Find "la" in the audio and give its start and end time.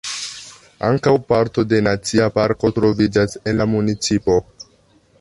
3.63-3.71